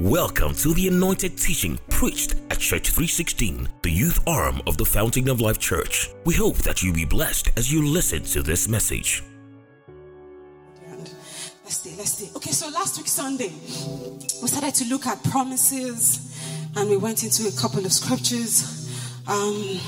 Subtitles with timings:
[0.00, 5.28] Welcome to the anointed teaching preached at Church 316, the youth arm of the Fountain
[5.28, 6.08] of Life Church.
[6.24, 9.22] We hope that you be blessed as you listen to this message.
[10.88, 12.30] Let's stay, let's stay.
[12.34, 13.52] Okay, so last week, Sunday,
[14.40, 16.34] we started to look at promises
[16.76, 18.88] and we went into a couple of scriptures.
[19.28, 19.80] Um,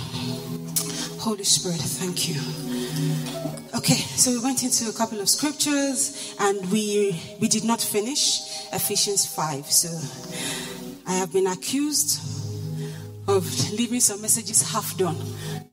[1.20, 2.34] Holy Spirit, thank you.
[3.74, 8.51] Okay, so we went into a couple of scriptures and we we did not finish
[8.72, 9.66] Ephesians 5.
[9.66, 9.88] So
[11.06, 12.20] I have been accused
[13.28, 15.16] of leaving some messages half done.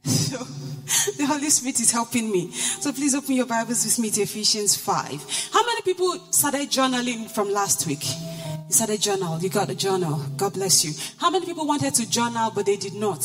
[0.04, 0.38] So
[1.18, 2.52] the Holy Spirit is helping me.
[2.52, 5.50] So please open your Bibles with me to Ephesians 5.
[5.54, 8.04] How many people started journaling from last week?
[8.04, 9.40] You started journal.
[9.40, 10.18] You got a journal.
[10.38, 10.92] God bless you.
[11.18, 13.24] How many people wanted to journal but they did not?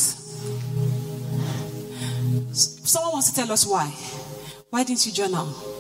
[2.53, 3.87] Someone wants to tell us why.
[4.71, 5.74] Why didn't you journal?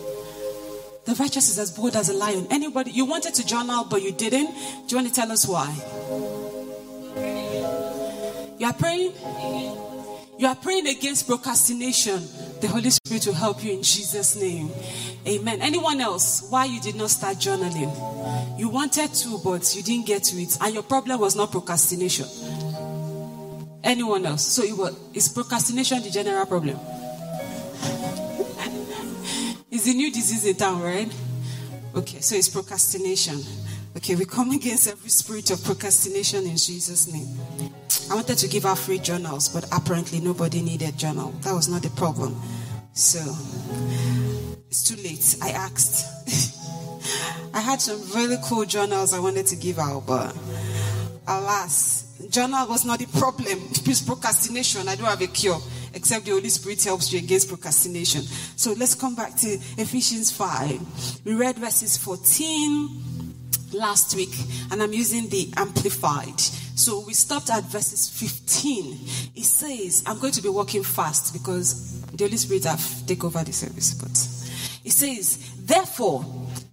[1.06, 2.46] The righteous is as bold as a lion.
[2.50, 4.47] Anybody, you wanted to journal, but you didn't.
[4.86, 5.70] Do you want to tell us why?
[8.58, 9.12] You are praying?
[10.38, 12.22] You are praying against procrastination.
[12.61, 14.70] The Holy Spirit will help you in Jesus' name.
[15.27, 15.61] Amen.
[15.61, 16.46] Anyone else?
[16.48, 18.58] Why you did not start journaling?
[18.58, 20.56] You wanted to, but you didn't get to it.
[20.61, 22.27] And your problem was not procrastination.
[23.84, 24.46] Anyone else?
[24.46, 26.78] So it was, is procrastination the general problem?
[29.84, 31.14] It's a new disease in town, right?
[31.94, 33.38] Okay, so it's procrastination.
[33.94, 37.28] Okay, we come against every spirit of procrastination in Jesus' name.
[38.10, 41.32] I wanted to give out free journals, but apparently nobody needed journal.
[41.42, 42.34] That was not the problem.
[42.94, 43.20] So
[44.70, 45.36] it's too late.
[45.42, 46.06] I asked.
[47.52, 50.34] I had some really cool journals I wanted to give out, but
[51.28, 53.58] alas, journal was not the problem.
[53.86, 54.88] It's procrastination.
[54.88, 55.60] I don't have a cure
[55.95, 58.23] except the Holy Spirit helps you against procrastination.
[58.56, 61.25] So let's come back to Ephesians 5.
[61.25, 63.34] We read verses 14
[63.73, 64.34] last week,
[64.70, 66.41] and I'm using the Amplified.
[66.41, 68.98] So we stopped at verses 15.
[69.36, 73.42] It says, I'm going to be walking fast because the Holy Spirit have take over
[73.45, 74.11] the service, but
[74.85, 76.24] it says, therefore,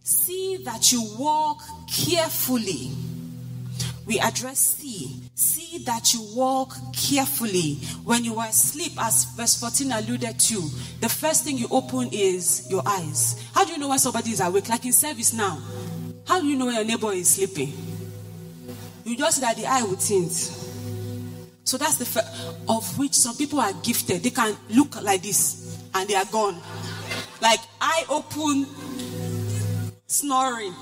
[0.04, 2.92] see that you walk carefully.
[4.06, 7.80] We address see See that you walk carefully.
[8.04, 10.62] When you are asleep, as verse 14 alluded to,
[11.00, 13.44] the first thing you open is your eyes.
[13.56, 14.70] How do you know when somebody is awake?
[14.70, 15.60] Like in service now.
[16.28, 17.74] How do you know when your neighbor is sleeping?
[19.04, 20.32] You just see that the eye will tint.
[21.64, 22.28] So that's the first,
[22.70, 24.22] of which some people are gifted.
[24.22, 26.62] They can look like this and they are gone.
[27.42, 28.68] Like eye open,
[30.06, 30.76] snoring.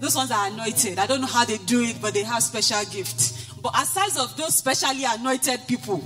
[0.00, 0.98] Those ones are anointed.
[0.98, 3.52] I don't know how they do it, but they have special gifts.
[3.62, 6.02] But aside of those specially anointed people,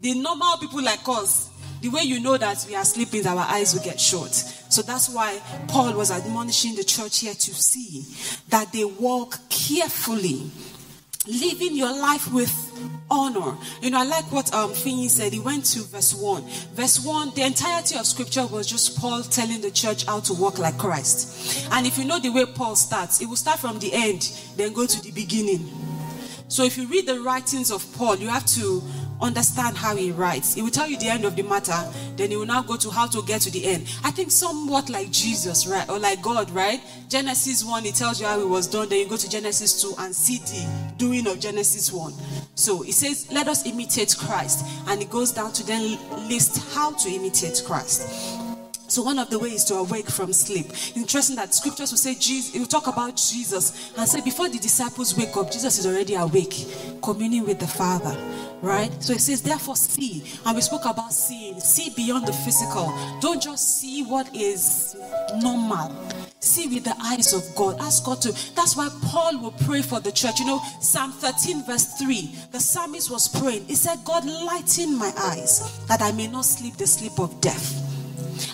[0.00, 3.74] the normal people like us, the way you know that we are sleeping, our eyes
[3.74, 4.32] will get short.
[4.32, 8.04] So that's why Paul was admonishing the church here to see
[8.48, 10.50] that they walk carefully
[11.26, 12.52] living your life with
[13.10, 13.56] honor.
[13.80, 15.32] You know, I like what um Finney said.
[15.32, 16.42] He went to verse 1.
[16.74, 20.58] Verse 1, the entirety of scripture was just Paul telling the church how to walk
[20.58, 21.68] like Christ.
[21.72, 24.72] And if you know the way Paul starts, it will start from the end, then
[24.72, 25.68] go to the beginning.
[26.48, 28.82] So if you read the writings of Paul, you have to
[29.20, 30.54] understand how he writes.
[30.54, 31.78] He will tell you the end of the matter,
[32.16, 33.82] then he will now go to how to get to the end.
[34.02, 35.88] I think somewhat like Jesus, right?
[35.88, 36.80] Or like God, right?
[37.08, 38.88] Genesis 1, he tells you how it was done.
[38.88, 42.12] Then you go to Genesis 2 and see the doing of Genesis 1.
[42.54, 44.64] So he says, let us imitate Christ.
[44.88, 45.98] And he goes down to then
[46.28, 48.43] list how to imitate Christ.
[48.94, 50.66] So one of the ways to awake from sleep.
[50.94, 54.58] Interesting that scriptures will say Jesus, it will talk about Jesus and say before the
[54.58, 56.64] disciples wake up, Jesus is already awake,
[57.02, 58.16] communing with the Father.
[58.62, 58.92] Right?
[59.02, 60.22] So it says, therefore see.
[60.46, 61.58] And we spoke about seeing.
[61.58, 62.94] See beyond the physical.
[63.20, 64.94] Don't just see what is
[65.42, 65.92] normal.
[66.38, 67.80] See with the eyes of God.
[67.80, 68.32] Ask God to.
[68.54, 70.38] That's why Paul will pray for the church.
[70.38, 72.32] You know, Psalm 13, verse 3.
[72.52, 73.64] The psalmist was praying.
[73.64, 77.83] He said, God, lighten my eyes that I may not sleep the sleep of death.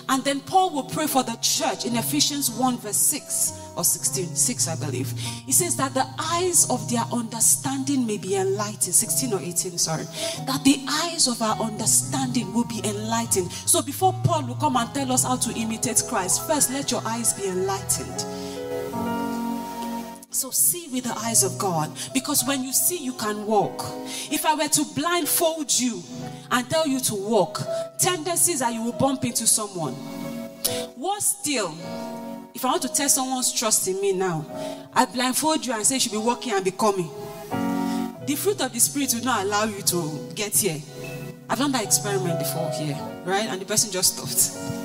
[0.09, 4.35] And then Paul will pray for the church in Ephesians 1, verse 6 or 16,
[4.35, 5.11] 6, I believe.
[5.45, 8.93] He says that the eyes of their understanding may be enlightened.
[8.93, 10.03] 16 or 18, sorry.
[10.45, 13.51] That the eyes of our understanding will be enlightened.
[13.51, 17.01] So before Paul will come and tell us how to imitate Christ, first let your
[17.05, 18.25] eyes be enlightened.
[20.33, 21.91] So see with the eyes of God.
[22.13, 23.83] Because when you see, you can walk.
[24.31, 26.01] If I were to blindfold you
[26.49, 27.61] and tell you to walk,
[27.99, 29.93] tendencies are you will bump into someone.
[30.95, 31.75] What still?
[32.53, 34.45] If I want to test someone's trust in me now,
[34.93, 37.11] I blindfold you and say you should be walking and be coming.
[38.25, 40.79] The fruit of the spirit will not allow you to get here.
[41.49, 43.47] I've done that experiment before here, right?
[43.49, 44.80] And the person just stopped.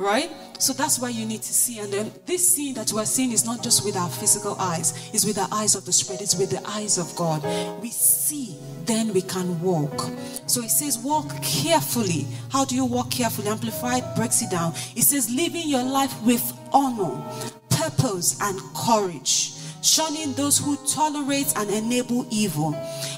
[0.00, 0.30] Right?
[0.58, 1.78] So that's why you need to see.
[1.78, 5.26] And then this seeing that we're seeing is not just with our physical eyes, it's
[5.26, 7.42] with the eyes of the Spirit, it's with the eyes of God.
[7.82, 8.56] We see,
[8.86, 10.08] then we can walk.
[10.46, 12.26] So it says, walk carefully.
[12.50, 13.48] How do you walk carefully?
[13.48, 14.72] Amplified breaks it down.
[14.96, 17.22] It says, living your life with honor,
[17.68, 22.70] purpose, and courage shunning those who tolerate and enable evil,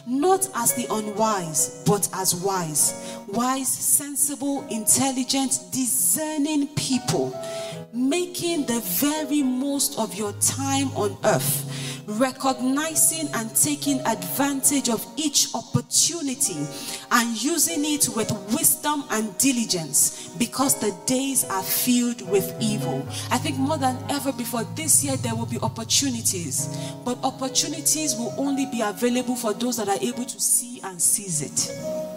[0.07, 3.12] not as the unwise, but as wise.
[3.33, 7.35] Wise, sensible, intelligent, discerning people,
[7.93, 11.63] making the very most of your time on earth
[12.07, 16.67] recognizing and taking advantage of each opportunity
[17.13, 23.07] and using it with wisdom and diligence because the days are filled with evil.
[23.31, 28.35] I think more than ever before this year, there will be opportunities, but opportunities will
[28.37, 32.12] only be available for those that are able to see and seize it.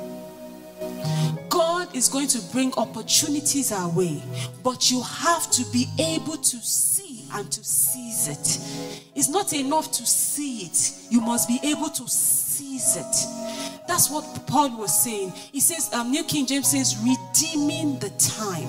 [1.95, 4.21] Is going to bring opportunities our way,
[4.61, 9.07] but you have to be able to see and to seize it.
[9.15, 13.85] It's not enough to see it, you must be able to seize it.
[13.87, 15.31] That's what Paul was saying.
[15.53, 18.67] He says, um, New King James says, redeeming the time.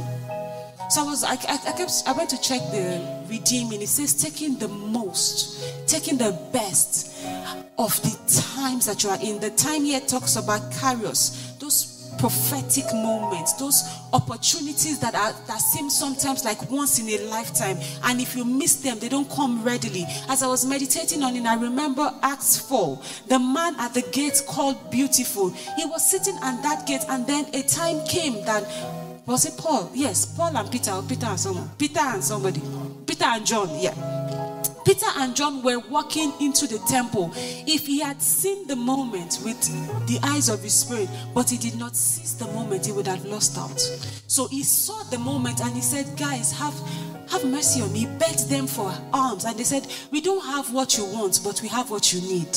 [0.89, 3.83] So I was, I, I, I, kept, I went to check the redeeming.
[3.83, 7.27] It says taking the most, taking the best
[7.77, 9.41] of the times that you are in.
[9.41, 10.61] The time here talks about
[11.03, 11.46] those
[12.19, 13.83] prophetic moments, those
[14.13, 17.79] opportunities that are that seem sometimes like once in a lifetime.
[18.05, 20.05] And if you miss them, they don't come readily.
[20.29, 23.01] As I was meditating on it, I remember Acts 4.
[23.29, 25.51] The man at the gate called beautiful.
[25.51, 28.65] He was sitting at that gate, and then a time came that
[29.27, 29.91] was it Paul?
[29.93, 31.69] Yes, Paul and Peter, or Peter and someone.
[31.77, 32.63] Peter and somebody.
[33.07, 34.46] Peter and John, yeah.
[34.87, 37.33] Peter and John were walking into the temple.
[37.35, 39.61] If he had seen the moment with
[40.07, 43.25] the eyes of his spirit, but he did not seize the moment, he would have
[43.25, 43.81] lost out.
[44.29, 46.75] So he saw the moment and he said, Guys, have
[47.33, 48.01] have mercy on me.
[48.01, 49.45] He begged them for alms.
[49.45, 52.57] And they said, We don't have what you want, but we have what you need.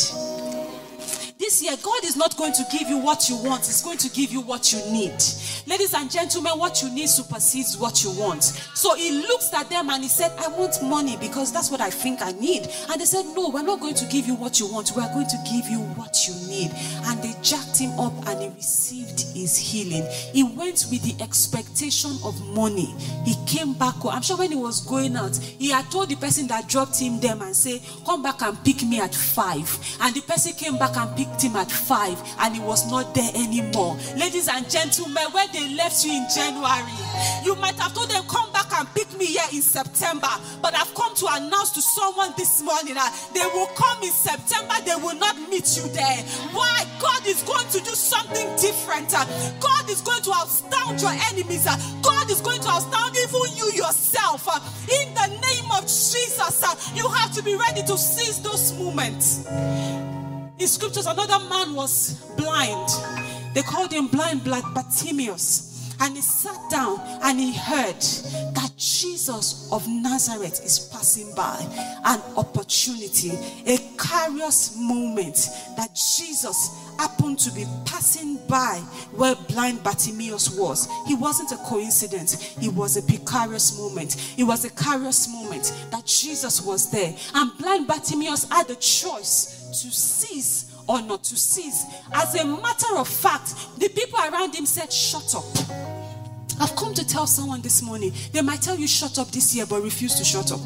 [1.50, 4.10] This year, God is not going to give you what you want, He's going to
[4.12, 5.18] give you what you need.
[5.66, 8.44] Ladies and gentlemen, what you need supersedes what you want.
[8.44, 11.90] So he looks at them and he said, I want money because that's what I
[11.90, 12.70] think I need.
[12.92, 15.26] And they said, No, we're not going to give you what you want, we're going
[15.26, 16.70] to give you what you need.
[17.08, 20.08] And they jacked him up and he received his healing.
[20.32, 22.94] He went with the expectation of money.
[23.26, 23.96] He came back.
[24.06, 27.20] I'm sure when he was going out, he had told the person that dropped him
[27.20, 29.68] them and say, Come back and pick me at five.
[30.00, 33.14] And the person came back and picked picked him at five and he was not
[33.14, 33.98] there anymore.
[34.18, 36.92] Ladies and gentlemen, when they left you in January,
[37.44, 40.30] you might have told them, Come back and pick me here in September.
[40.62, 44.74] But I've come to announce to someone this morning that they will come in September,
[44.86, 46.18] they will not meet you there.
[46.52, 46.86] Why?
[47.00, 49.12] God is going to do something different.
[49.60, 51.66] God is going to astound your enemies.
[52.02, 54.48] God is going to astound even you yourself.
[54.90, 56.64] In the name of Jesus,
[56.96, 59.46] you have to be ready to seize those moments.
[60.60, 62.90] In scriptures, another man was blind.
[63.54, 65.96] They called him blind black Bartimaeus.
[66.02, 68.00] And he sat down and he heard
[68.56, 71.60] that Jesus of Nazareth is passing by.
[72.06, 73.32] An opportunity,
[73.66, 80.88] a kairos moment that Jesus happened to be passing by where blind Bartimaeus was.
[81.06, 84.16] He wasn't a coincidence, it was a precarious moment.
[84.38, 87.14] It was a kairos moment that Jesus was there.
[87.34, 91.86] And blind Bartimaeus had a choice to seize or not to seize.
[92.12, 95.46] As a matter of fact, the people around him said, Shut up.
[96.60, 99.66] I've come to tell someone this morning, they might tell you, Shut up this year,
[99.66, 100.62] but refuse to shut up.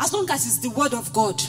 [0.00, 1.40] As long as it's the word of God,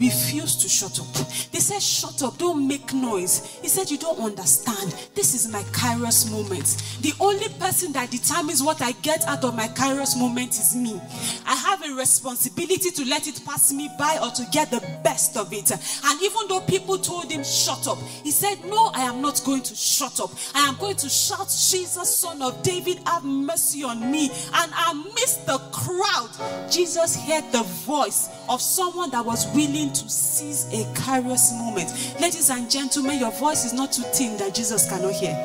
[0.00, 1.06] refused to shut up.
[1.52, 3.58] They said, Shut up, don't make noise.
[3.62, 4.92] He said, You don't understand.
[5.14, 6.82] This is my kairos moment.
[7.02, 11.00] The only person that determines what I get out of my kairos moment is me.
[11.46, 15.36] I have a responsibility to let it pass me by or to get the best
[15.36, 15.70] of it.
[15.70, 19.62] And even though people told him, Shut up, he said, No, I am not going
[19.62, 20.30] to shut up.
[20.54, 24.30] I am going to shout, Jesus, son of David, have mercy on me.
[24.54, 26.30] And amidst the crowd,
[26.70, 31.90] Jesus heard the voice of someone that was willing to seize a kairos moment.
[32.20, 35.36] Ladies and gentlemen, your voice is not too thin that Jesus cannot hear.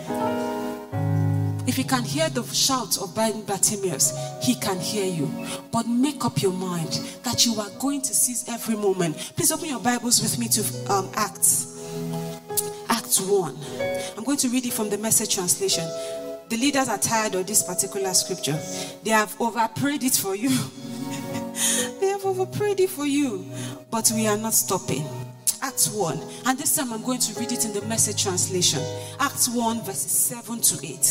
[1.68, 5.32] If he can hear the shout of Bartimaeus, he can hear you.
[5.72, 9.18] But make up your mind that you are going to seize every moment.
[9.36, 11.84] Please open your Bibles with me to um, Acts.
[12.88, 13.58] Acts 1.
[14.18, 15.86] I'm going to read it from the message translation.
[16.50, 18.60] The leaders are tired of this particular scripture.
[19.04, 20.50] They have overprayed it for you.
[22.00, 23.46] they have overprayed it for you,
[23.90, 25.06] but we are not stopping.
[25.62, 28.82] Acts 1, and this time I'm going to read it in the message translation.
[29.20, 31.04] Acts 1, verses 7 to 8.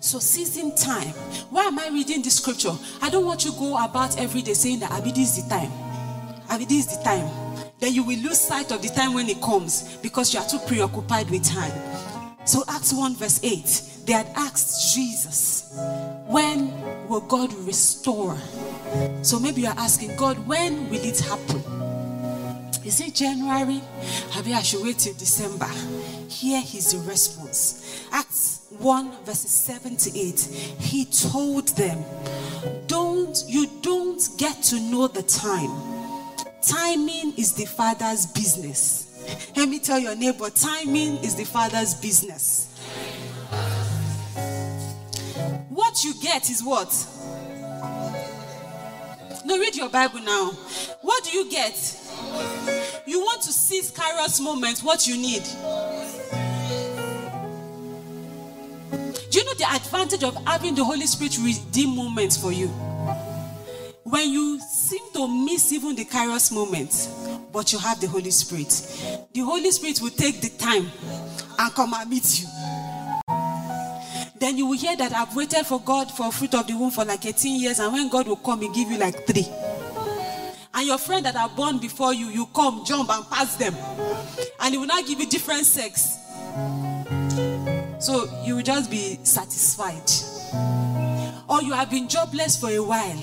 [0.00, 1.12] So season time.
[1.50, 2.72] Why am I reading this scripture?
[3.00, 5.50] I don't want you to go about every day saying that Abi this is the
[5.50, 5.70] time.
[6.48, 7.28] Abi this is the time.
[7.80, 10.58] Then you will lose sight of the time when it comes because you are too
[10.66, 11.72] preoccupied with time.
[12.44, 15.72] So Acts 1 verse 8, they had asked Jesus,
[16.26, 16.72] when
[17.08, 18.36] will God restore?
[19.22, 21.62] So maybe you're asking God, when will it happen?
[22.84, 23.80] Is it January?
[24.34, 25.68] Maybe I should wait till December.
[26.28, 28.08] Here is the response.
[28.10, 30.40] Acts 1 verses 7 to 8.
[30.80, 32.04] He told them,
[32.88, 35.70] Don't you don't get to know the time.
[36.60, 39.08] Timing is the father's business.
[39.56, 42.68] Let me tell your neighbor, timing is the father's business.
[45.68, 46.92] What you get is what?
[49.44, 50.50] No, read your Bible now.
[51.00, 51.74] What do you get?
[53.06, 55.42] You want to seize Kairos moment, what you need.
[59.30, 62.68] Do you know the advantage of having the Holy Spirit redeem moments for you?
[64.04, 67.08] When you seem to miss even the Kairos moment,
[67.52, 68.68] but you have the Holy Spirit,
[69.32, 70.90] the Holy Spirit will take the time
[71.58, 72.46] and come and meet you.
[74.42, 77.04] Then you will hear that I've waited for God for fruit of the womb for
[77.04, 79.46] like 18 years, and when God will come, He give you like three.
[80.74, 83.72] And your friend that are born before you, you come, jump, and pass them,
[84.58, 86.18] and He will not give you different sex.
[88.00, 90.10] So you will just be satisfied.
[91.48, 93.20] Or you have been jobless for a while.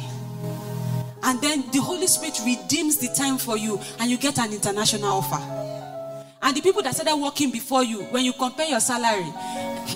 [1.24, 5.12] And then the Holy Spirit redeems the time for you and you get an international
[5.12, 5.59] offer.
[6.42, 9.28] And the people that started working before you, when you compare your salary,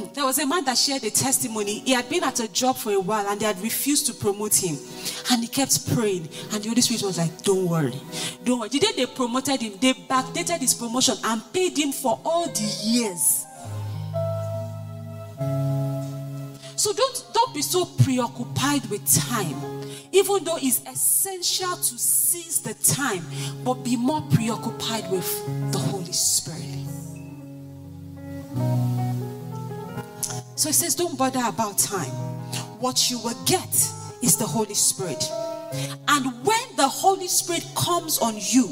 [0.14, 1.80] there was a man that shared a testimony.
[1.80, 4.56] He had been at a job for a while and they had refused to promote
[4.62, 4.78] him.
[5.32, 6.28] And he kept praying.
[6.52, 7.94] And the Holy Spirit was like, Don't worry.
[8.44, 8.70] Don't worry.
[8.70, 12.80] The day they promoted him, they backdated his promotion and paid him for all the
[12.84, 13.46] years.
[16.76, 19.56] So don't, don't be so preoccupied with time.
[20.12, 23.26] Even though it's essential to seize the time,
[23.64, 26.88] but be more preoccupied with the Holy Spirit.
[30.56, 32.12] So he says, don't bother about time.
[32.80, 33.74] What you will get
[34.22, 35.24] is the Holy Spirit.
[36.08, 38.70] And when the Holy Spirit comes on you,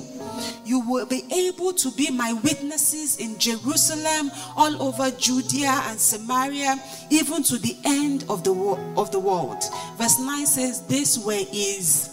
[0.64, 6.76] you will be able to be my witnesses in Jerusalem, all over Judea and Samaria,
[7.10, 8.54] even to the end of the,
[8.96, 9.64] of the world.
[9.98, 12.10] Verse 9 says, This way is.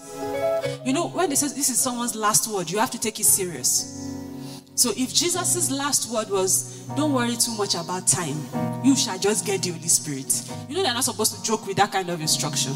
[0.85, 3.25] You know, when it says this is someone's last word, you have to take it
[3.25, 3.98] serious.
[4.79, 8.39] So if Jesus' last word was, Don't worry too much about time,
[8.85, 10.49] you shall just get the Holy Spirit.
[10.69, 12.75] You know, they're not supposed to joke with that kind of instruction.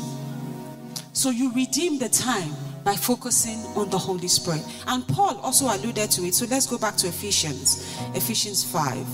[1.12, 4.62] So you redeem the time by focusing on the Holy Spirit.
[4.88, 6.34] And Paul also alluded to it.
[6.34, 9.06] So let's go back to Ephesians, Ephesians 5.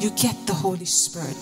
[0.00, 1.36] You get the Holy Spirit.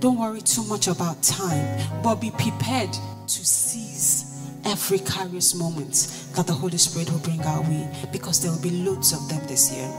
[0.00, 4.31] Don't worry too much about time, but be prepared to seize
[4.64, 5.94] every kairos moment
[6.34, 9.40] that the Holy Spirit will bring our way because there will be loads of them
[9.46, 9.90] this year.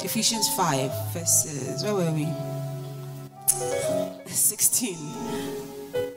[0.00, 2.28] Ephesians 5, verses, where were we?
[4.26, 5.73] 16.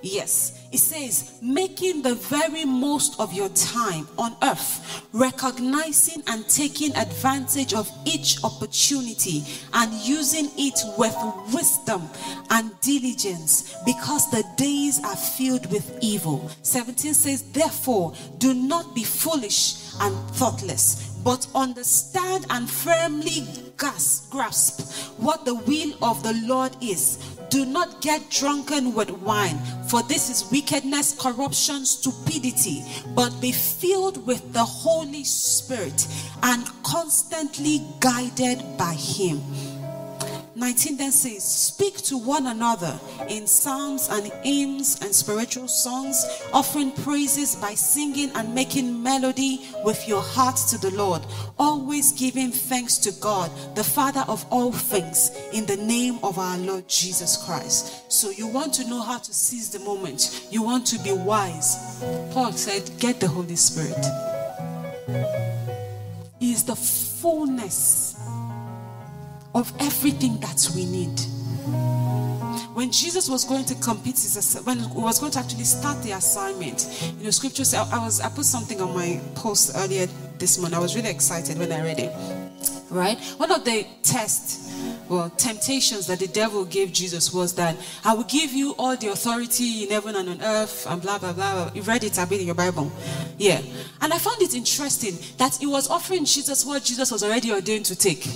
[0.10, 6.96] Yes, it says, making the very most of your time on earth, recognizing and taking
[6.96, 11.16] advantage of each opportunity and using it with
[11.54, 12.08] wisdom
[12.52, 16.50] and diligence because the days are filled with evil.
[16.62, 23.46] 17 says, therefore, do not be foolish and thoughtless, but understand and firmly
[23.76, 24.32] grasp
[25.18, 27.37] what the will of the Lord is.
[27.50, 32.84] Do not get drunken with wine, for this is wickedness, corruption, stupidity,
[33.16, 36.08] but be filled with the Holy Spirit
[36.44, 39.42] and constantly guided by Him
[40.58, 43.00] 19 then says, Speak to one another
[43.30, 50.08] in psalms and hymns and spiritual songs, offering praises by singing and making melody with
[50.08, 51.22] your heart to the Lord,
[51.60, 56.58] always giving thanks to God, the Father of all things, in the name of our
[56.58, 58.12] Lord Jesus Christ.
[58.12, 62.02] So you want to know how to seize the moment, you want to be wise.
[62.32, 64.04] Paul said, Get the Holy Spirit.
[66.40, 68.16] He is the fullness
[69.58, 71.20] of everything that we need.
[72.76, 76.12] When Jesus was going to complete his when he was going to actually start the
[76.12, 76.88] assignment,
[77.18, 80.06] you know, scripture said I was I put something on my post earlier
[80.38, 80.78] this morning.
[80.78, 82.14] I was really excited when I read it.
[82.92, 83.20] Right?
[83.38, 84.68] One of the tests
[85.10, 89.08] well, temptations that the devil gave Jesus was that I will give you all the
[89.08, 91.72] authority in heaven and on earth, and blah, blah, blah.
[91.74, 92.92] You read it bit in your Bible.
[93.38, 93.62] Yeah.
[94.02, 97.86] And I found it interesting that he was offering Jesus what Jesus was already ordained
[97.86, 98.28] to take.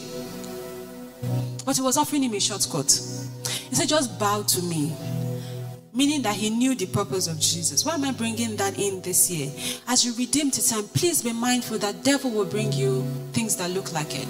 [1.66, 2.92] But he was offering him a shortcut.
[3.70, 4.94] He said, Just bow to me.
[5.94, 7.86] Meaning that he knew the purpose of Jesus.
[7.86, 9.52] Why am I bringing that in this year?
[9.88, 13.72] As you redeem the time, please be mindful that devil will bring you things that
[13.72, 14.28] look like it.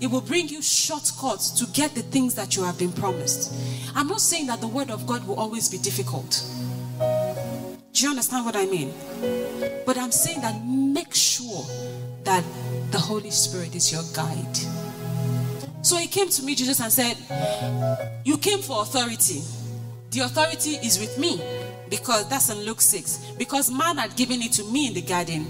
[0.00, 3.54] It will bring you shortcuts to get the things that you have been promised.
[3.94, 6.42] I'm not saying that the word of God will always be difficult.
[7.92, 8.92] Do you understand what I mean?
[9.84, 11.64] But I'm saying that make sure
[12.24, 12.42] that
[12.90, 14.56] the Holy Spirit is your guide.
[15.82, 17.16] So he came to me, Jesus, and said,
[18.24, 19.42] You came for authority.
[20.10, 21.40] The authority is with me
[21.88, 23.32] because that's in Luke 6.
[23.38, 25.46] Because man had given it to me in the garden.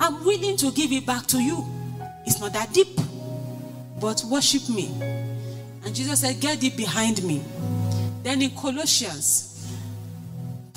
[0.00, 1.64] I'm willing to give it back to you.
[2.24, 2.98] It's not that deep
[4.00, 4.90] but worship me.
[5.84, 7.42] And Jesus said, Get thee behind me.
[8.22, 9.57] Then in Colossians,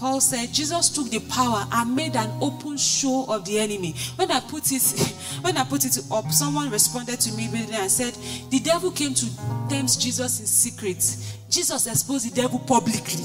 [0.02, 3.94] Paul said, Jesus took the power and made an open show of the enemy.
[4.16, 4.82] When I put it,
[5.42, 8.16] when I put it up, someone responded to me immediately and said,
[8.50, 9.26] The devil came to
[9.70, 11.06] tempt Jesus in secret.
[11.52, 13.22] Jesus exposed the devil publicly.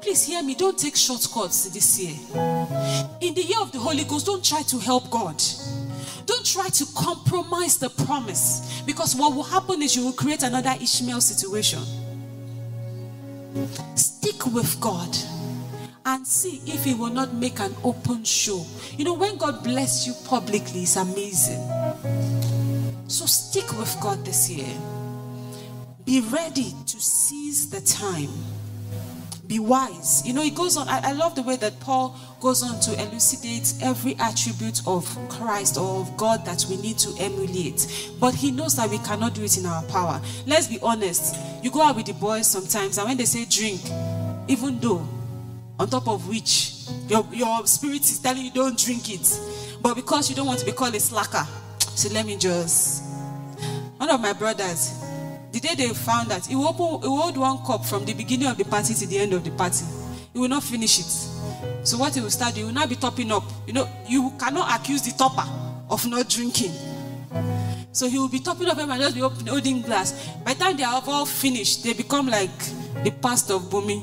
[0.00, 0.54] Please hear me.
[0.54, 2.16] Don't take shortcuts this year.
[3.20, 5.42] In the year of the Holy Ghost, don't try to help God.
[6.24, 10.74] Don't try to compromise the promise because what will happen is you will create another
[10.80, 11.82] Ishmael situation.
[13.94, 15.16] Stick with God
[16.04, 18.64] and see if He will not make an open show.
[18.96, 21.60] You know, when God bless you publicly, it's amazing.
[23.08, 24.74] So stick with God this year.
[26.04, 28.30] Be ready to seize the time
[29.46, 30.26] be wise.
[30.26, 30.88] You know, it goes on.
[30.88, 35.76] I, I, love the way that Paul goes on to elucidate every attribute of Christ
[35.78, 38.10] or of God that we need to emulate.
[38.20, 40.20] But he knows that we cannot do it in our power.
[40.46, 41.36] Let's be honest.
[41.62, 43.80] You go out with the boys sometimes, and when they say drink,
[44.48, 45.06] even though
[45.78, 46.72] on top of which
[47.08, 49.40] your, your spirit is telling you don't drink it,
[49.82, 51.46] but because you don't want to be called a slacker,
[51.78, 53.04] so let me just.
[53.98, 54.95] One of my brothers,
[55.60, 58.12] the day they found that, he will, open, he will hold one cup from the
[58.12, 59.84] beginning of the party to the end of the party.
[60.32, 61.86] He will not finish it.
[61.86, 63.42] So what he will start, he will not be topping up.
[63.66, 65.48] You know, you cannot accuse the topper
[65.88, 66.72] of not drinking.
[67.92, 70.28] So he will be topping up and just be holding glass.
[70.44, 72.58] By the time they are all finished, they become like
[73.02, 74.02] the pastor of Bumi.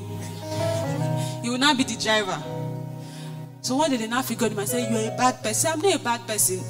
[1.42, 2.42] He will not be the driver.
[3.60, 5.70] So one day they now figured him and said, You're a bad person.
[5.72, 6.60] I'm not a bad person.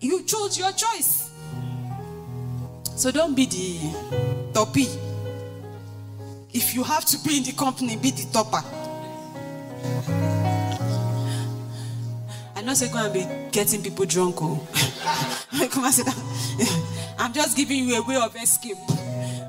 [0.00, 1.19] You chose your choice.
[3.00, 4.86] So don't be the toppy.
[6.52, 8.62] If you have to be in the company, be the topper.
[12.54, 14.36] I'm not saying go and be getting people drunk.
[14.42, 14.60] Oh.
[15.70, 16.14] Come and sit down.
[17.18, 18.76] I'm just giving you a way of escape.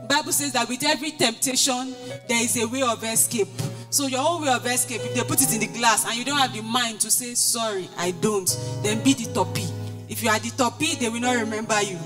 [0.08, 1.94] Bible says that with every temptation,
[2.30, 3.50] there is a way of escape.
[3.90, 6.24] So your own way of escape, if they put it in the glass and you
[6.24, 8.48] don't have the mind to say sorry, I don't,
[8.82, 9.66] then be the toppy.
[10.08, 12.00] If you are the toppy, they will not remember you.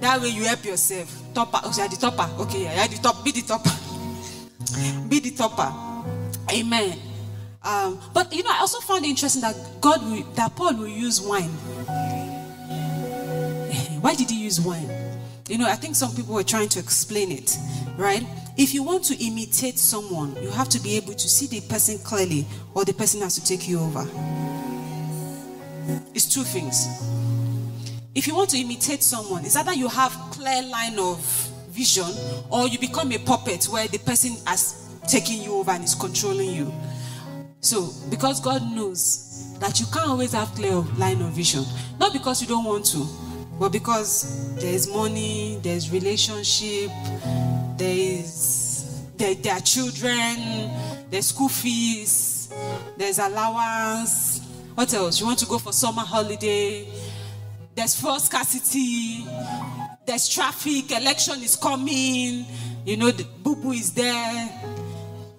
[0.00, 1.22] That way you help yourself.
[1.34, 1.60] Topper.
[1.64, 2.42] Oh, you the topper.
[2.42, 3.24] Okay, yeah, you the top.
[3.24, 3.70] Be the topper.
[5.08, 5.72] Be the topper.
[6.52, 6.98] Amen.
[7.62, 10.88] Um, but you know, I also found it interesting that God will, that Paul will
[10.88, 11.50] use wine.
[14.00, 14.88] Why did he use wine?
[15.48, 17.56] You know, I think some people were trying to explain it,
[17.96, 18.24] right?
[18.56, 21.98] If you want to imitate someone, you have to be able to see the person
[21.98, 24.06] clearly, or the person has to take you over.
[26.14, 26.86] It's two things.
[28.18, 31.20] If you want to imitate someone, it's either you have clear line of
[31.68, 32.10] vision
[32.50, 36.50] or you become a puppet where the person has taken you over and is controlling
[36.50, 36.74] you.
[37.60, 41.62] So, because God knows that you can't always have clear line of vision,
[42.00, 43.06] not because you don't want to,
[43.56, 46.90] but because there's money, there's relationship,
[47.76, 50.72] there is there, there are children,
[51.08, 52.52] there's school fees,
[52.96, 54.40] there's allowance.
[54.74, 55.20] What else?
[55.20, 56.88] You want to go for summer holiday?
[57.78, 59.24] There's fuel scarcity.
[60.04, 60.90] There's traffic.
[60.90, 62.44] Election is coming.
[62.84, 64.48] You know, the boo boo is there.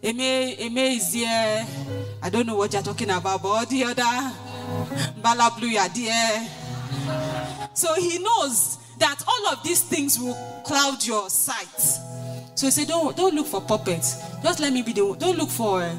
[0.01, 1.67] Eme, Eme is there.
[2.23, 4.33] I don't know what you're talking about, but the other
[5.21, 6.47] Bala Blue are there.
[7.73, 11.81] So he knows that all of these things will cloud your sight.
[12.55, 14.15] So he said, Don't, don't look for puppets.
[14.41, 15.93] Just let me be the Don't look for eh,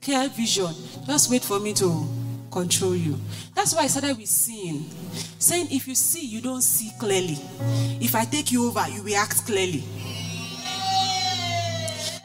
[0.00, 0.72] clear vision.
[1.08, 2.06] Just wait for me to
[2.52, 3.18] control you.
[3.52, 4.88] That's why I started with seeing.
[5.38, 7.38] Saying if you see, you don't see clearly.
[8.00, 9.84] If I take you over, you react clearly.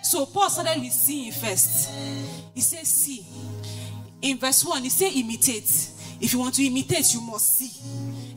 [0.04, 1.90] So Paul started with seeing first.
[2.54, 3.26] He says, see.
[4.22, 5.90] In verse 1, he said imitate.
[6.20, 7.72] If you want to imitate, you must see.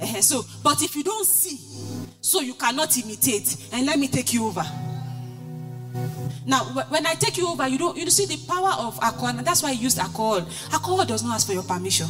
[0.01, 0.23] Uh-huh.
[0.23, 1.59] So, but if you don't see,
[2.21, 4.65] so you cannot imitate, and let me take you over.
[6.47, 9.33] Now, when I take you over, you don't you see the power of alcohol.
[9.43, 10.47] That's why I used alcohol.
[10.73, 12.07] Alcohol does not ask for your permission.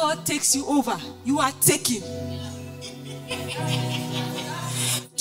[0.00, 2.00] Alcohol takes you over, you are taken.
[2.00, 2.06] Do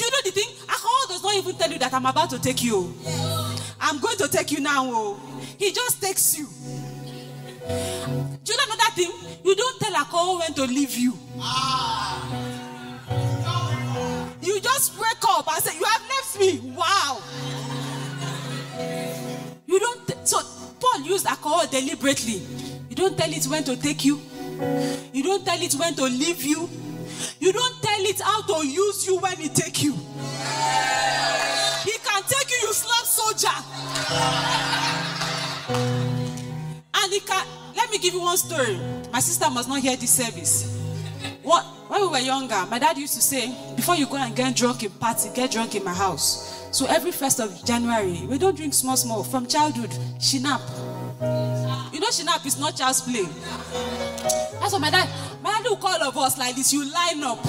[0.06, 0.48] you know the thing?
[0.70, 2.96] Alcohol does not even tell you that I'm about to take you.
[3.82, 4.86] I'm going to take you now.
[4.86, 5.20] Oh.
[5.58, 6.48] He just takes you.
[7.68, 9.12] Do you know another thing?
[9.44, 11.12] You don't tell alcohol when to leave you.
[14.42, 16.74] You just wake up and say, You have left me.
[16.74, 17.22] Wow.
[19.68, 20.08] You don't.
[20.08, 20.40] T- so
[20.80, 22.42] Paul used alcohol deliberately.
[22.90, 24.22] You don't tell it when to take you.
[25.14, 26.70] You don't tell it when to leave you.
[27.40, 29.94] You don't tell it how to use you when it take you.
[31.84, 33.48] He can take you, you slap soldier.
[36.94, 37.48] And he can.
[37.76, 38.78] Let me give you one story.
[39.12, 40.76] My sister must not hear this service.
[41.42, 44.56] What, when we were younger, my dad used to say, before you go and get
[44.56, 46.68] drunk in party, get drunk in my house.
[46.72, 49.24] So every first of January, we don't drink small, small.
[49.24, 50.62] From childhood, shinap.
[51.92, 53.24] You know, shinap is not child's play.
[54.60, 55.10] That's what my dad,
[55.42, 56.72] my dad will call of us like this.
[56.72, 57.40] You line up.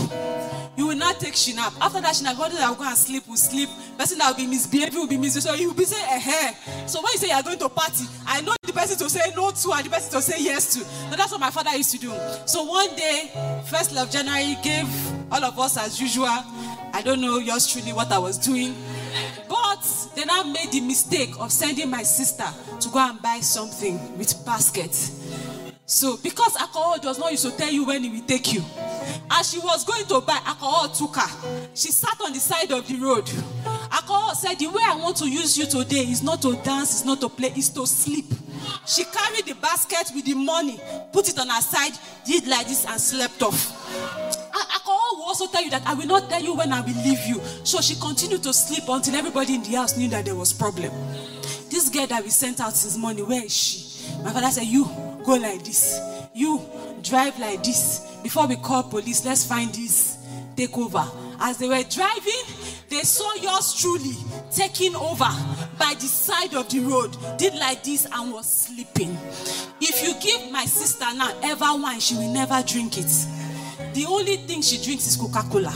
[0.77, 1.77] You will not take shinap.
[1.81, 3.69] After that shinap, God will go and sleep, will sleep.
[3.99, 5.51] Person that will be misbehaving will be misbehaving.
[5.51, 6.55] So he will be saying, eh.
[6.87, 9.31] So when you say you are going to party, I know the person to say
[9.37, 10.81] no to and the person to say yes to.
[10.81, 12.13] So that's what my father used to do.
[12.47, 13.31] So one day,
[13.67, 14.89] first of January, gave
[15.31, 16.27] all of us as usual.
[16.93, 18.75] I don't know yours truly what I was doing.
[19.49, 19.59] But
[20.15, 22.47] they now made the mistake of sending my sister
[22.81, 24.95] to go and buy something with basket.
[25.87, 28.63] So because alcohol does not used to tell you when it will take you.
[29.31, 31.69] As she was going to buy, alcohol took her.
[31.75, 33.29] She sat on the side of the road.
[33.91, 37.05] Alcohol said, The way I want to use you today is not to dance, is
[37.05, 38.27] not to play, is to sleep.
[38.87, 40.81] She carried the basket with the money,
[41.13, 41.93] put it on her side,
[42.25, 44.30] did like this, and slept off.
[44.73, 47.25] Alcohol will also tell you that I will not tell you when I will leave
[47.27, 47.41] you.
[47.65, 50.93] So she continued to sleep until everybody in the house knew that there was problem.
[51.71, 54.13] This girl that we sent out since morning, where is she?
[54.23, 54.85] My father said, You
[55.25, 56.01] go like this.
[56.35, 56.61] You
[57.03, 58.07] drive like this.
[58.23, 60.19] Before we call police, let's find this.
[60.57, 61.05] Take over.
[61.43, 62.43] As they were driving,
[62.91, 64.15] they saw yours truly
[64.53, 65.31] taking over
[65.79, 69.17] by the side of the road, did like this and was sleeping.
[69.81, 73.11] If you give my sister now ever wine, she will never drink it.
[73.93, 75.71] The only thing she drinks is Coca Cola.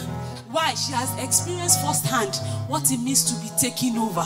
[0.51, 0.75] Why?
[0.75, 2.37] She has experienced firsthand
[2.69, 4.25] what it means to be taken over.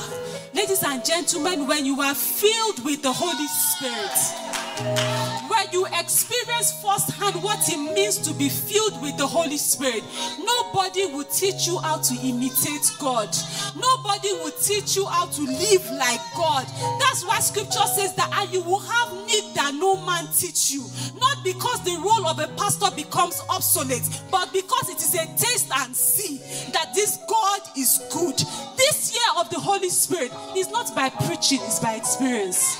[0.53, 5.38] Ladies and gentlemen, when you are filled with the Holy Spirit,
[5.73, 10.03] you experience firsthand what it means to be filled with the Holy Spirit,
[10.39, 13.29] nobody will teach you how to imitate God.
[13.77, 16.67] Nobody will teach you how to live like God.
[17.01, 20.85] That's why scripture says that and you will have need that no man teach you.
[21.21, 25.71] Not because the role of a pastor becomes obsolete, but because it is a taste
[25.75, 26.39] and see
[26.73, 28.37] that this God is good.
[28.77, 32.79] This year of the Holy Spirit is not by preaching, it's by experience.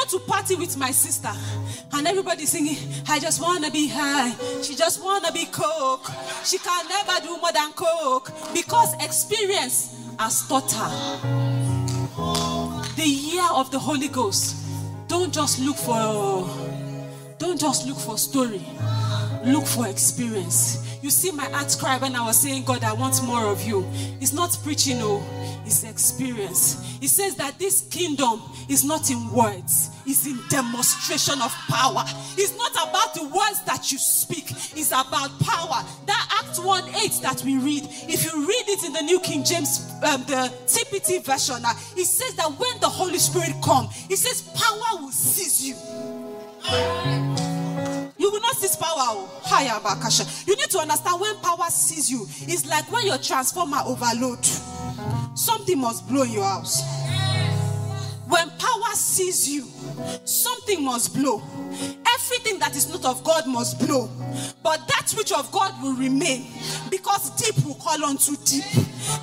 [0.00, 1.30] Go to party with my sister
[1.92, 6.10] and everybody singing, I just wanna be high, she just wanna be coke.
[6.42, 10.90] She can never do more than coke because experience has taught her.
[12.96, 14.56] The year of the Holy Ghost.
[15.06, 16.48] Don't just look for
[17.38, 18.62] don't just look for story.
[19.44, 20.98] Look for experience.
[21.02, 23.86] You see my heart cry when I was saying, God, I want more of you.
[24.20, 25.22] It's not preaching, no,
[25.64, 26.98] it's experience.
[27.00, 32.04] It says that this kingdom is not in words, it's in demonstration of power.
[32.36, 35.86] It's not about the words that you speak, it's about power.
[36.06, 39.42] That Act 1 8 that we read, if you read it in the New King
[39.42, 44.18] James, um, the TPT version, uh, it says that when the Holy Spirit come, it
[44.18, 47.49] says power will seize you.
[48.30, 48.94] You will not seize power.
[48.96, 50.44] oh.
[50.46, 52.28] You need to understand when power seize you.
[52.42, 54.38] It's like when your transformer overload.
[55.36, 56.80] Something must blow in your house.
[58.28, 59.66] When power seize you,
[60.24, 61.42] something must blow.
[62.26, 64.08] Everything that is not of God must blow.
[64.62, 66.46] But that which of God will remain
[66.90, 68.64] because deep will call on to deep.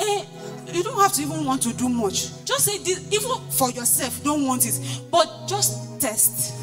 [0.01, 0.25] eh,
[0.73, 2.45] you don't have to even want to do much.
[2.45, 4.81] Just say this, even for yourself, don't want it.
[5.13, 6.55] But just test.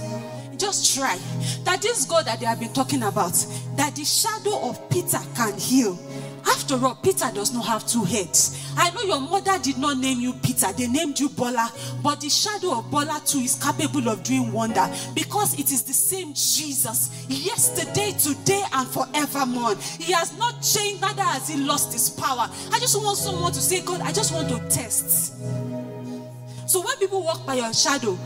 [0.62, 1.18] Just try.
[1.64, 3.34] That this God that they have been talking about,
[3.78, 5.98] that the shadow of Peter can heal.
[6.46, 8.74] After all, Peter does not have two heads.
[8.78, 11.72] I know your mother did not name you Peter, they named you Bola,
[12.04, 15.94] but the shadow of Bola too is capable of doing wonder because it is the
[15.94, 19.76] same Jesus yesterday, today, and forevermore.
[20.00, 22.50] He has not changed, neither has he lost his power.
[22.72, 25.34] I just want someone to say, God, I just want to test.
[26.68, 28.18] So when people walk by your shadow,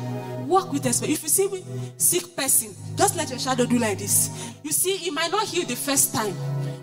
[0.45, 1.01] walk with us.
[1.01, 4.53] If you see a sick person, just let your shadow do like this.
[4.63, 6.36] You see, it might not heal the first time,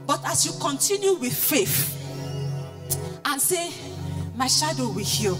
[0.06, 1.98] but as you continue with faith
[3.24, 3.70] and say,
[4.36, 5.38] My shadow will heal,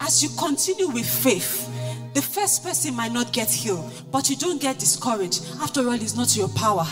[0.00, 1.70] as you continue with faith,
[2.14, 5.44] the first person might not get healed, but you don't get discouraged.
[5.60, 6.86] After all, it's not your power,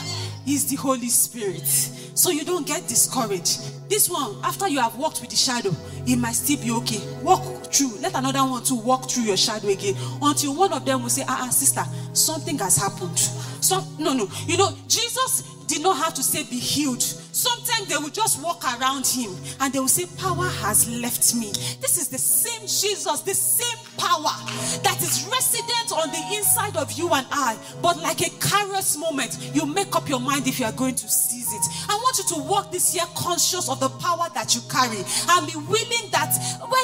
[0.47, 1.67] it's the Holy Spirit.
[2.15, 3.61] So you don't get discouraged.
[3.93, 5.71] This one, after you have walked with the shadow,
[6.07, 6.99] it might still be okay.
[7.23, 7.99] Walk through.
[8.01, 11.25] Let another one to walk through your shadow again until one of them will say,
[11.29, 13.19] Ah, ah sister, something has happened.
[13.19, 14.29] Some, no, no.
[14.47, 17.03] You know, Jesus did not have to say, Be healed.
[17.03, 21.53] Sometimes they will just walk around him and they will say, Power has left me.
[21.83, 24.35] This is the same Jesus, the same power
[24.83, 27.57] that is resident on the inside of you and I.
[27.83, 31.09] But like a kairos moment, you make up your mind if you are going to
[31.09, 31.63] seize it.
[31.89, 35.47] I want you to walk this year conscious of the power that you carry and
[35.47, 36.33] be willing that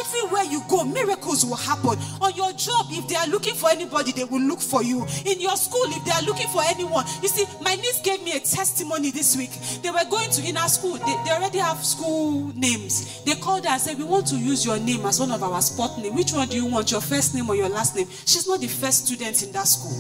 [0.09, 1.99] everywhere you go, miracles will happen.
[2.21, 5.07] On your job, if they are looking for anybody, they will look for you.
[5.25, 8.33] In your school, if they are looking for anyone, you see, my niece gave me
[8.33, 9.51] a testimony this week.
[9.83, 13.23] They were going to in our school, they, they already have school names.
[13.25, 15.61] They called her and said, We want to use your name as one of our
[15.61, 16.15] sport names.
[16.15, 18.09] Which one do you want, your first name or your last name?
[18.27, 19.97] She's not the first student in that school.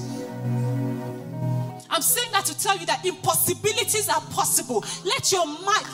[1.90, 4.84] I'm saying that to tell you that impossibilities are possible.
[5.04, 5.86] Let your mind,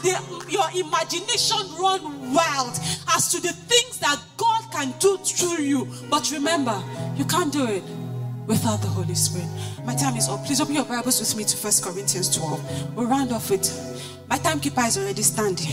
[0.48, 2.78] your imagination run wild
[3.14, 5.88] as to the things that God can do through you.
[6.10, 6.82] But remember,
[7.16, 7.82] you can't do it
[8.46, 9.48] without the Holy Spirit.
[9.84, 10.44] My time is up.
[10.44, 12.96] Please open your Bibles with me to 1 Corinthians 12.
[12.96, 13.62] We'll round off with
[14.28, 15.72] my timekeeper is already standing.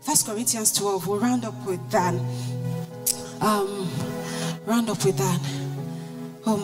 [0.00, 1.06] First Corinthians 12.
[1.06, 2.14] We'll round up with that.
[3.40, 3.79] Um,
[4.70, 5.40] round up with that.
[6.46, 6.56] Oh,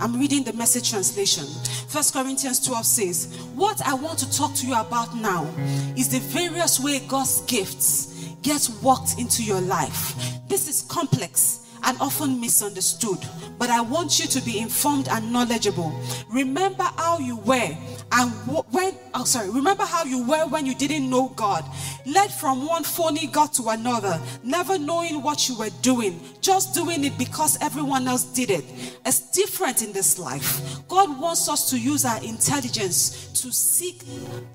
[0.00, 1.44] I'm reading the message translation.
[1.88, 5.52] First Corinthians 12 says, What I want to talk to you about now
[5.96, 10.14] is the various way God's gifts get worked into your life.
[10.48, 13.18] This is complex and often misunderstood,
[13.58, 15.92] but I want you to be informed and knowledgeable.
[16.28, 17.76] Remember how you were
[18.12, 18.30] and
[18.72, 21.64] when oh sorry, remember how you were when you didn't know God.
[22.06, 27.04] Led from one phony God to another, never knowing what you were doing, just doing
[27.04, 28.64] it because everyone else did it.
[29.06, 30.60] It's different in this life.
[30.88, 34.02] God wants us to use our intelligence to seek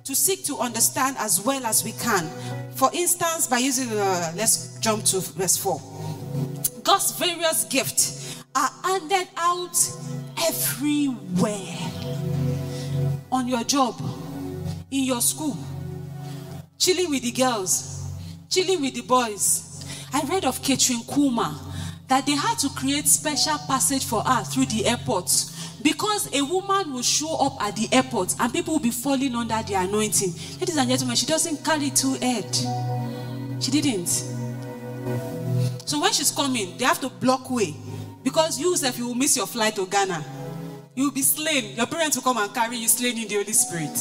[0.03, 2.27] to seek to understand as well as we can.
[2.75, 6.04] For instance, by using uh, let's jump to verse 4.
[6.85, 9.75] God's various gifts are handed out
[10.47, 11.77] everywhere.
[13.31, 13.99] On your job,
[14.91, 15.57] in your school,
[16.77, 18.13] chilling with the girls,
[18.49, 19.83] chilling with the boys.
[20.13, 21.55] I read of Kathryn Kuhlman
[22.07, 25.29] that they had to create special passage for her through the airport
[25.81, 29.61] because a woman will show up at the airport and people will be falling under
[29.63, 30.31] the anointing.
[30.59, 32.55] Ladies and gentlemen, she doesn't carry two head.
[33.59, 34.23] She didn't.
[35.85, 37.75] So when she's coming, they have to block way.
[38.23, 40.23] Because you, if you will miss your flight to Ghana.
[40.95, 41.75] You will be slain.
[41.75, 43.95] Your parents will come and carry you slain in the Holy Spirit.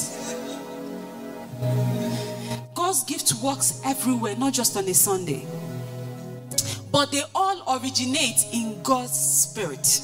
[2.74, 5.46] God's gift works everywhere, not just on a Sunday.
[6.90, 10.00] But they all originate in God's Spirit.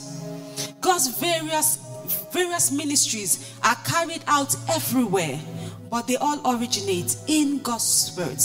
[0.80, 1.78] God's various
[2.32, 5.38] various ministries are carried out everywhere,
[5.90, 8.42] but they all originate in God's Spirit.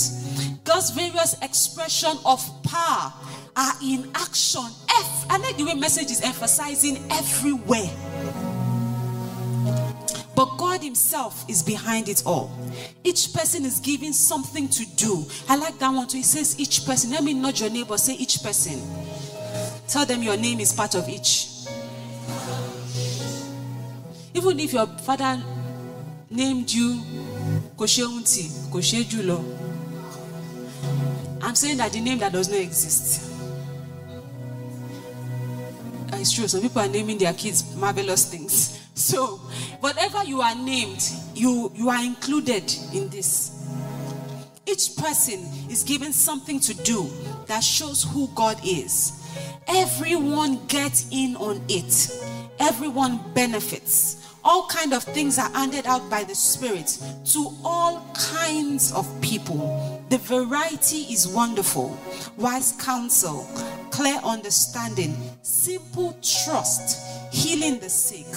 [0.64, 3.14] God's various expression of power
[3.56, 4.66] are in action.
[4.90, 7.90] F, I like the way message is emphasizing everywhere.
[10.36, 12.52] But God Himself is behind it all.
[13.04, 15.26] Each person is given something to do.
[15.48, 16.18] I like that one too.
[16.18, 17.12] He says, each person.
[17.12, 18.82] Let me nudge your neighbor, say each person.
[19.88, 21.48] Tell them your name is part of each.
[24.34, 25.42] Even if your father
[26.30, 27.02] named you
[27.78, 29.44] Kosheunti, Koshejulo,
[31.42, 33.32] I'm saying that the name that does not exist.
[36.12, 36.48] Uh, it's true.
[36.48, 38.82] Some people are naming their kids marvelous things.
[38.96, 39.42] So,
[39.82, 43.52] whatever you are named, you, you are included in this.
[44.66, 47.10] Each person is given something to do
[47.48, 49.22] that shows who God is.
[49.68, 52.10] Everyone gets in on it,
[52.58, 54.25] everyone benefits.
[54.48, 57.00] All kind of things are handed out by the Spirit
[57.34, 60.04] to all kinds of people.
[60.10, 61.98] The variety is wonderful.
[62.38, 63.50] Wise counsel,
[63.90, 68.28] clear understanding, simple trust, healing the sick,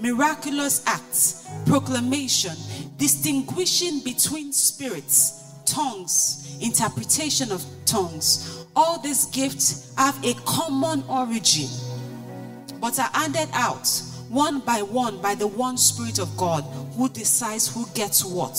[0.00, 2.54] miraculous acts, proclamation,
[2.96, 8.64] distinguishing between spirits, tongues, interpretation of tongues.
[8.76, 11.68] All these gifts have a common origin,
[12.80, 13.90] but are handed out
[14.28, 16.62] one by one by the one Spirit of God
[16.96, 18.56] who decides who gets what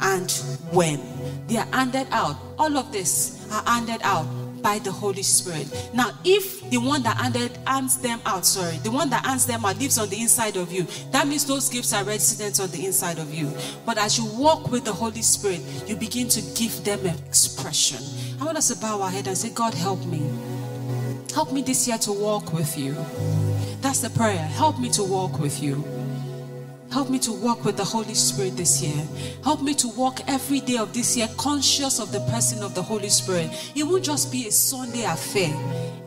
[0.00, 0.30] and
[0.72, 1.00] when.
[1.46, 2.36] They are handed out.
[2.58, 4.26] All of this are handed out
[4.62, 5.68] by the Holy Spirit.
[5.94, 9.64] Now, if the one that handed hands them out, sorry, the one that hands them
[9.64, 12.84] out lives on the inside of you, that means those gifts are resident on the
[12.84, 13.52] inside of you.
[13.84, 18.02] But as you walk with the Holy Spirit, you begin to give them expression.
[18.40, 20.28] I want us to bow our head and say, God, help me.
[21.32, 22.96] Help me this year to walk with you.
[23.86, 24.36] That's the prayer.
[24.36, 25.84] Help me to walk with you.
[26.90, 29.06] Help me to walk with the Holy Spirit this year.
[29.44, 32.82] Help me to walk every day of this year conscious of the person of the
[32.82, 33.48] Holy Spirit.
[33.76, 35.54] It won't just be a Sunday affair.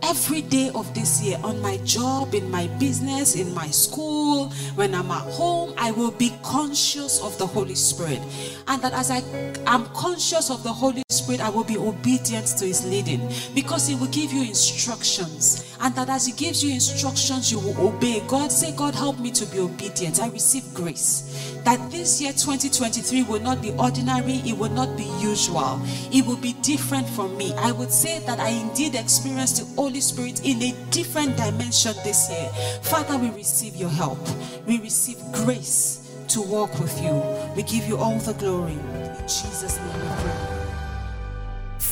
[0.03, 4.93] Every day of this year, on my job, in my business, in my school, when
[4.93, 8.19] I'm at home, I will be conscious of the Holy Spirit.
[8.67, 9.23] And that as I
[9.67, 13.21] am conscious of the Holy Spirit, I will be obedient to His leading
[13.53, 15.75] because He will give you instructions.
[15.79, 18.23] And that as He gives you instructions, you will obey.
[18.27, 20.19] God say, God, help me to be obedient.
[20.23, 21.55] I receive grace.
[21.65, 25.79] That this year 2023 will not be ordinary, it will not be usual,
[26.11, 27.53] it will be different from me.
[27.57, 32.27] I would say that I indeed experienced the Holy Spirit in a different dimension this
[32.31, 32.49] year.
[32.81, 34.17] Father, we receive your help,
[34.65, 37.21] we receive grace to walk with you.
[37.55, 38.73] We give you all the glory.
[38.73, 40.38] In Jesus' name we pray.